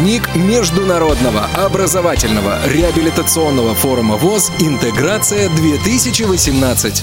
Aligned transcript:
Дневник 0.00 0.34
Международного 0.34 1.44
образовательного 1.54 2.58
реабилитационного 2.66 3.74
форума 3.74 4.16
ВОЗ 4.16 4.50
«Интеграция-2018». 4.58 7.02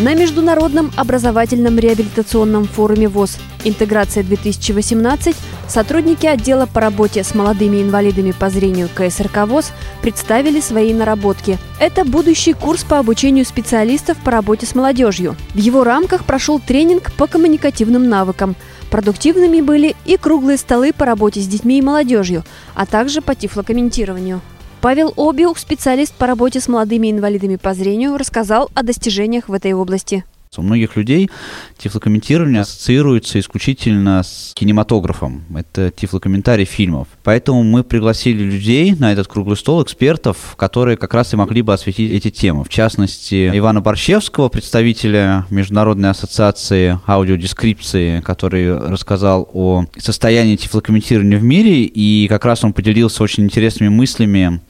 На 0.00 0.14
Международном 0.14 0.92
образовательном 0.94 1.78
реабилитационном 1.78 2.66
форуме 2.66 3.08
ВОЗ 3.08 3.38
«Интеграция-2018» 3.64 5.34
сотрудники 5.68 6.26
отдела 6.26 6.66
по 6.66 6.80
работе 6.80 7.24
с 7.24 7.34
молодыми 7.34 7.82
инвалидами 7.82 8.32
по 8.32 8.50
зрению 8.50 8.88
КСРК 8.94 9.46
ВОЗ 9.46 9.72
представили 10.02 10.60
свои 10.60 10.92
наработки. 10.92 11.58
Это 11.80 12.04
будущий 12.04 12.52
курс 12.52 12.84
по 12.84 12.98
обучению 12.98 13.44
специалистов 13.44 14.16
по 14.18 14.30
работе 14.30 14.66
с 14.66 14.74
молодежью. 14.74 15.36
В 15.54 15.58
его 15.58 15.84
рамках 15.84 16.24
прошел 16.24 16.60
тренинг 16.60 17.12
по 17.12 17.26
коммуникативным 17.26 18.08
навыкам. 18.08 18.56
Продуктивными 18.90 19.60
были 19.60 19.96
и 20.04 20.16
круглые 20.16 20.56
столы 20.56 20.92
по 20.92 21.04
работе 21.04 21.40
с 21.40 21.46
детьми 21.46 21.78
и 21.78 21.82
молодежью, 21.82 22.44
а 22.74 22.86
также 22.86 23.20
по 23.20 23.34
тифлокомментированию. 23.34 24.40
Павел 24.80 25.14
Обиух, 25.16 25.58
специалист 25.58 26.12
по 26.14 26.26
работе 26.26 26.60
с 26.60 26.68
молодыми 26.68 27.10
инвалидами 27.10 27.56
по 27.56 27.72
зрению, 27.72 28.18
рассказал 28.18 28.70
о 28.74 28.82
достижениях 28.82 29.48
в 29.48 29.54
этой 29.54 29.72
области. 29.72 30.24
У 30.58 30.62
многих 30.62 30.96
людей 30.96 31.30
тифлокомментирование 31.78 32.62
ассоциируется 32.62 33.40
исключительно 33.40 34.22
с 34.22 34.52
кинематографом. 34.54 35.44
Это 35.54 35.90
тифлокомментарий 35.90 36.64
фильмов. 36.64 37.08
Поэтому 37.22 37.62
мы 37.62 37.84
пригласили 37.84 38.42
людей 38.42 38.94
на 38.94 39.12
этот 39.12 39.28
круглый 39.28 39.56
стол, 39.56 39.82
экспертов, 39.82 40.54
которые 40.56 40.96
как 40.96 41.14
раз 41.14 41.32
и 41.32 41.36
могли 41.36 41.62
бы 41.62 41.72
осветить 41.72 42.12
эти 42.12 42.30
темы. 42.30 42.64
В 42.64 42.68
частности, 42.68 43.50
Ивана 43.56 43.80
Борщевского, 43.80 44.48
представителя 44.48 45.46
Международной 45.50 46.10
ассоциации 46.10 46.98
аудиодескрипции, 47.06 48.20
который 48.20 48.76
рассказал 48.76 49.48
о 49.52 49.84
состоянии 49.98 50.56
тифлокомментирования 50.56 51.38
в 51.38 51.44
мире, 51.44 51.82
и 51.84 52.26
как 52.28 52.44
раз 52.44 52.64
он 52.64 52.72
поделился 52.72 53.22
очень 53.22 53.44
интересными 53.44 53.88
мыслями 53.88 54.60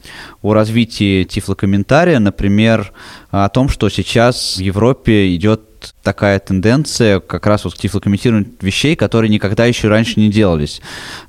о 0.41 0.53
развитии 0.53 1.23
тифлокомментария, 1.23 2.19
например, 2.19 2.91
о 3.31 3.49
том, 3.49 3.69
что 3.69 3.89
сейчас 3.89 4.57
в 4.57 4.61
Европе 4.61 5.35
идет 5.35 5.61
такая 6.03 6.39
тенденция 6.39 7.19
как 7.19 7.45
раз 7.45 7.65
вот 7.65 7.75
тифлокомментировать 7.75 8.47
вещей, 8.61 8.95
которые 8.95 9.29
никогда 9.29 9.65
еще 9.65 9.87
раньше 9.87 10.19
не 10.19 10.29
делались. 10.29 10.81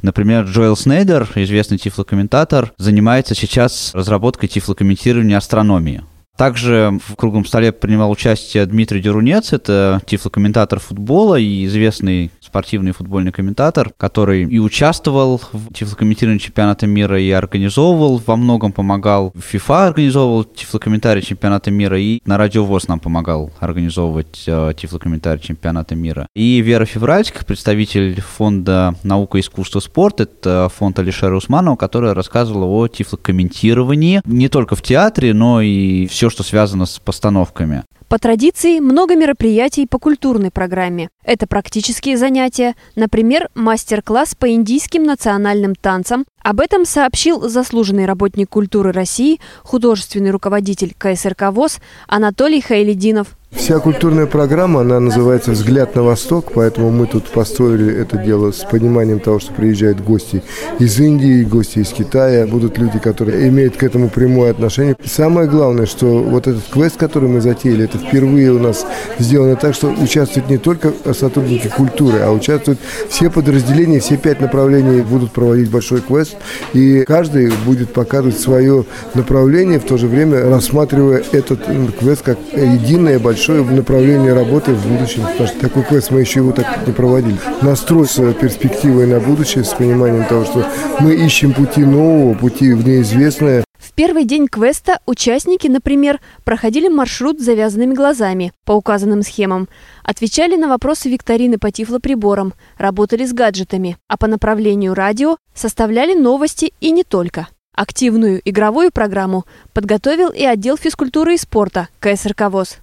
Например, 0.02 0.44
Джоэл 0.44 0.76
Снейдер, 0.76 1.28
известный 1.34 1.78
тифлокомментатор, 1.78 2.72
занимается 2.78 3.34
сейчас 3.34 3.90
разработкой 3.94 4.48
тифлокомментирования 4.48 5.36
астрономии. 5.36 6.04
Также 6.36 6.98
в 7.06 7.16
круглом 7.16 7.44
столе 7.44 7.72
принимал 7.72 8.10
участие 8.10 8.66
Дмитрий 8.66 9.00
Дерунец, 9.00 9.52
это 9.52 10.00
тифлокомментатор 10.06 10.80
футбола 10.80 11.36
и 11.36 11.64
известный 11.66 12.30
спортивный 12.40 12.92
футбольный 12.92 13.32
комментатор, 13.32 13.92
который 13.96 14.44
и 14.44 14.58
участвовал 14.58 15.40
в 15.52 15.72
тифлокомментировании 15.74 16.38
чемпионата 16.38 16.86
мира, 16.86 17.20
и 17.20 17.30
организовывал, 17.30 18.22
во 18.24 18.36
многом 18.36 18.72
помогал. 18.72 19.32
ФИФА 19.38 19.88
организовывал 19.88 20.44
тифлокомментарий 20.44 21.22
чемпионата 21.22 21.70
мира, 21.70 22.00
и 22.00 22.20
на 22.24 22.38
Радио 22.38 22.64
ВОЗ 22.64 22.88
нам 22.88 23.00
помогал 23.00 23.50
организовывать 23.60 24.44
э, 24.46 24.72
тифлокомментарий 24.76 25.42
чемпионата 25.42 25.94
мира. 25.94 26.28
И 26.34 26.60
Вера 26.60 26.84
Февральских, 26.84 27.44
представитель 27.46 28.20
фонда 28.20 28.94
«Наука, 29.02 29.40
искусство, 29.40 29.80
спорт», 29.80 30.20
это 30.20 30.70
фонд 30.74 30.98
Алишера 30.98 31.36
Усманова, 31.36 31.76
которая 31.76 32.14
рассказывала 32.14 32.66
о 32.66 32.88
тифлокомментировании 32.88 34.22
не 34.24 34.48
только 34.48 34.76
в 34.76 34.82
театре, 34.82 35.34
но 35.34 35.60
и 35.60 36.06
все, 36.06 36.25
что 36.30 36.42
связано 36.42 36.86
с 36.86 36.98
постановками. 36.98 37.84
По 38.08 38.20
традиции, 38.20 38.78
много 38.78 39.16
мероприятий 39.16 39.84
по 39.84 39.98
культурной 39.98 40.52
программе. 40.52 41.08
Это 41.24 41.48
практические 41.48 42.16
занятия, 42.16 42.76
например, 42.94 43.48
мастер-класс 43.56 44.36
по 44.36 44.48
индийским 44.48 45.02
национальным 45.02 45.74
танцам. 45.74 46.24
Об 46.40 46.60
этом 46.60 46.84
сообщил 46.84 47.48
заслуженный 47.48 48.06
работник 48.06 48.48
культуры 48.48 48.92
России, 48.92 49.40
художественный 49.64 50.30
руководитель 50.30 50.94
КСРК 50.96 51.50
ВОЗ 51.50 51.80
Анатолий 52.06 52.60
Хайлединов. 52.60 53.36
Вся 53.50 53.78
культурная 53.78 54.26
программа, 54.26 54.82
она 54.82 55.00
называется 55.00 55.52
«Взгляд 55.52 55.94
на 55.94 56.02
восток», 56.02 56.52
поэтому 56.52 56.90
мы 56.90 57.06
тут 57.06 57.24
построили 57.28 57.94
это 57.96 58.18
дело 58.18 58.52
с 58.52 58.64
пониманием 58.64 59.18
того, 59.18 59.38
что 59.38 59.52
приезжают 59.54 60.00
гости 60.00 60.42
из 60.78 61.00
Индии, 61.00 61.42
гости 61.42 61.78
из 61.78 61.88
Китая, 61.88 62.46
будут 62.46 62.76
люди, 62.76 62.98
которые 62.98 63.48
имеют 63.48 63.76
к 63.76 63.82
этому 63.82 64.10
прямое 64.10 64.50
отношение. 64.50 64.96
Самое 65.04 65.48
главное, 65.48 65.86
что 65.86 66.06
вот 66.06 66.46
этот 66.48 66.64
квест, 66.64 66.96
который 66.96 67.30
мы 67.30 67.40
затеяли, 67.40 67.84
это 67.84 67.95
впервые 68.00 68.52
у 68.52 68.58
нас 68.58 68.86
сделано 69.18 69.56
так, 69.56 69.74
что 69.74 69.88
участвуют 69.88 70.48
не 70.48 70.58
только 70.58 70.92
сотрудники 71.12 71.68
культуры, 71.68 72.20
а 72.20 72.30
участвуют 72.30 72.78
все 73.08 73.30
подразделения, 73.30 74.00
все 74.00 74.16
пять 74.16 74.40
направлений 74.40 75.02
будут 75.02 75.32
проводить 75.32 75.70
большой 75.70 76.00
квест, 76.00 76.36
и 76.72 77.04
каждый 77.06 77.52
будет 77.64 77.92
показывать 77.92 78.38
свое 78.38 78.84
направление, 79.14 79.78
в 79.78 79.84
то 79.84 79.96
же 79.96 80.06
время 80.06 80.48
рассматривая 80.48 81.22
этот 81.32 81.60
квест 81.98 82.22
как 82.22 82.38
единое 82.54 83.18
большое 83.18 83.62
направление 83.64 84.32
работы 84.32 84.72
в 84.72 84.86
будущем. 84.86 85.22
Потому 85.22 85.48
что 85.48 85.60
такой 85.60 85.82
квест 85.82 86.10
мы 86.10 86.20
еще 86.20 86.40
его 86.40 86.52
так 86.52 86.86
не 86.86 86.92
проводили. 86.92 87.36
Настрой 87.62 88.06
с 88.06 88.32
перспективой 88.34 89.06
на 89.06 89.20
будущее, 89.20 89.64
с 89.64 89.74
пониманием 89.74 90.24
того, 90.24 90.44
что 90.44 90.66
мы 91.00 91.14
ищем 91.14 91.52
пути 91.52 91.84
нового, 91.84 92.34
пути 92.34 92.72
в 92.72 92.86
неизвестное. 92.86 93.65
Первый 93.96 94.24
день 94.26 94.46
квеста 94.46 95.00
участники, 95.06 95.68
например, 95.68 96.20
проходили 96.44 96.86
маршрут 96.86 97.40
с 97.40 97.44
завязанными 97.44 97.94
глазами 97.94 98.52
по 98.66 98.72
указанным 98.72 99.22
схемам, 99.22 99.70
отвечали 100.04 100.54
на 100.54 100.68
вопросы 100.68 101.08
викторины 101.08 101.56
по 101.56 101.70
тифлоприборам, 101.70 102.52
работали 102.76 103.24
с 103.24 103.32
гаджетами, 103.32 103.96
а 104.06 104.18
по 104.18 104.26
направлению 104.26 104.92
радио 104.92 105.38
составляли 105.54 106.12
новости 106.12 106.74
и 106.78 106.90
не 106.90 107.04
только. 107.04 107.48
Активную 107.74 108.42
игровую 108.44 108.92
программу 108.92 109.46
подготовил 109.72 110.28
и 110.28 110.44
отдел 110.44 110.76
физкультуры 110.76 111.32
и 111.32 111.38
спорта 111.38 111.88
КСРК 111.98 112.50
ВОЗ. 112.50 112.76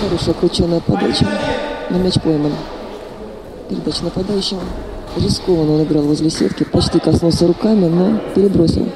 Хорошая 0.00 0.34
крученая 0.36 0.78
подача. 0.78 1.26
На 1.90 1.96
мяч 1.96 2.14
пойман. 2.22 2.52
Передача 3.68 4.04
нападающему. 4.04 4.60
Рискованно 5.16 5.74
он 5.74 5.82
играл 5.84 6.02
возле 6.02 6.28
сетки. 6.28 6.64
Почти 6.64 6.98
коснулся 6.98 7.46
руками, 7.46 7.86
но 7.86 8.18
перебросил. 8.34 8.86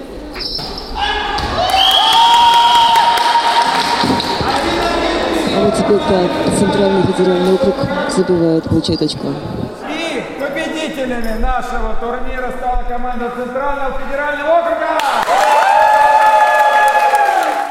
А 5.57 5.65
вот 5.65 5.75
теперь 5.75 5.99
так, 5.99 6.31
Центральный 6.59 7.03
федеральный 7.03 7.55
округ 7.55 7.75
забивает, 8.11 8.65
получает 8.65 9.03
очко. 9.03 9.29
И 9.89 10.23
победителями 10.39 11.39
нашего 11.41 11.95
турнира 12.01 12.53
стала 12.59 12.83
команда 12.87 13.33
Центрального 13.37 13.99
федерального 13.99 14.59
округа. 14.61 15.00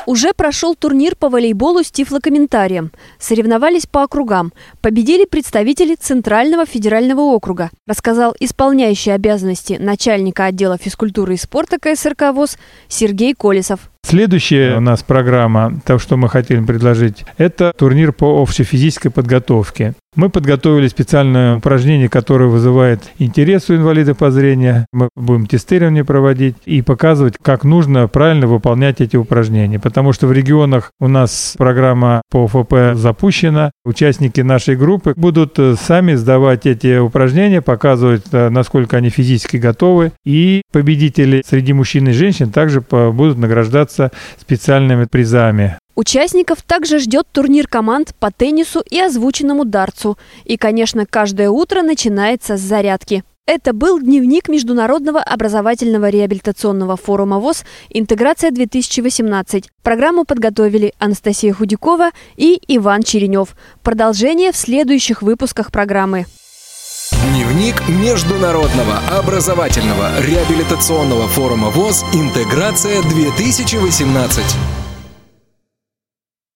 Уже 0.10 0.34
прошел 0.34 0.74
турнир 0.74 1.16
по 1.16 1.30
волейболу 1.30 1.84
с 1.84 1.92
тифлокомментарием. 1.92 2.92
Соревновались 3.20 3.86
по 3.86 4.02
округам. 4.02 4.52
Победили 4.82 5.26
представители 5.26 5.94
Центрального 5.94 6.66
федерального 6.66 7.22
округа, 7.22 7.70
рассказал 7.86 8.36
исполняющий 8.40 9.12
обязанности 9.12 9.78
начальника 9.80 10.46
отдела 10.46 10.80
физкультуры 10.80 11.36
и 11.36 11.38
спорта 11.38 11.78
КСРК 11.78 12.34
ВОЗ 12.34 12.58
Сергей 12.88 13.36
Колесов. 13.36 13.82
Следующая 14.04 14.78
у 14.78 14.80
нас 14.80 15.04
программа, 15.04 15.80
то, 15.86 16.00
что 16.00 16.18
мы 16.18 16.28
хотим 16.28 16.66
предложить, 16.66 17.26
это 17.38 17.72
турнир 17.78 18.12
по 18.12 18.42
общефизической 18.42 19.12
подготовке. 19.12 19.94
Мы 20.20 20.30
подготовили 20.30 20.90
специальное 20.90 21.56
упражнение, 21.56 22.10
которое 22.10 22.50
вызывает 22.50 23.10
интерес 23.20 23.70
у 23.70 23.76
инвалидов 23.76 24.18
по 24.18 24.32
зрению. 24.32 24.86
Мы 24.92 25.08
будем 25.16 25.46
тестирование 25.46 26.04
проводить 26.04 26.58
и 26.66 26.82
показывать, 26.82 27.36
как 27.42 27.64
нужно 27.64 28.06
правильно 28.10 28.46
выполнять 28.46 29.00
эти 29.00 29.16
упражнения. 29.16 29.80
Потому 29.80 30.12
что 30.12 30.28
в 30.28 30.34
регионах 30.34 30.92
у 31.00 31.08
нас 31.08 31.56
программа 31.58 32.22
по 32.30 32.50
ФП 32.50 33.00
запущена. 33.00 33.72
Участники 33.86 34.42
нашей 34.42 34.76
группы 34.76 35.14
будут 35.16 35.58
э, 35.58 35.76
сами 35.80 36.16
сдавать 36.16 36.66
эти 36.66 36.98
упражнения, 36.98 37.62
показывать, 37.62 38.26
э, 38.34 38.50
насколько 38.50 38.98
они 38.98 39.10
физически 39.10 39.56
готовы. 39.56 40.12
И 40.26 40.64
победители 40.74 41.42
среди 41.48 41.72
мужчин 41.72 42.10
и 42.10 42.12
женщин 42.12 42.52
также 42.52 42.82
будут 42.82 43.38
награждаться 43.38 44.12
специальными 44.38 45.06
призами. 45.06 45.78
Участников 46.00 46.62
также 46.62 47.00
ждет 47.00 47.28
турнир 47.30 47.68
команд 47.68 48.16
по 48.18 48.32
теннису 48.32 48.82
и 48.90 48.98
озвученному 48.98 49.66
дартсу. 49.66 50.18
И, 50.46 50.56
конечно, 50.56 51.06
каждое 51.06 51.50
утро 51.50 51.82
начинается 51.82 52.56
с 52.56 52.62
зарядки. 52.62 53.26
Это 53.46 53.74
был 53.74 54.00
дневник 54.00 54.48
Международного 54.48 55.20
образовательного 55.20 56.08
реабилитационного 56.08 56.96
форума 56.96 57.40
ВОЗ 57.40 57.66
«Интеграция-2018». 57.90 59.66
Программу 59.84 60.24
подготовили 60.24 60.94
Анастасия 61.00 61.54
Худякова 61.54 62.12
и 62.38 62.62
Иван 62.70 63.04
Черенев. 63.04 63.58
Продолжение 63.84 64.54
в 64.54 64.56
следующих 64.56 65.22
выпусках 65.22 65.70
программы. 65.70 66.28
Дневник 67.34 67.90
Международного 67.90 69.00
образовательного 69.12 70.22
реабилитационного 70.22 71.28
форума 71.28 71.72
ВОЗ 71.72 72.06
«Интеграция-2018». 72.14 74.89